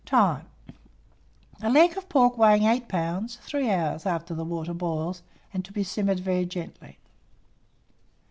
Time. 0.03 0.47
A 1.61 1.69
leg 1.69 1.95
of 1.95 2.09
pork 2.09 2.35
weighing 2.35 2.63
8 2.63 2.87
lbs., 2.87 3.37
3 3.37 3.69
hours 3.71 4.07
after 4.07 4.33
the 4.33 4.43
water 4.43 4.73
boils, 4.73 5.21
and 5.53 5.63
to 5.63 5.71
be 5.71 5.83
simmered 5.83 6.21
very 6.21 6.43
gently. 6.43 6.97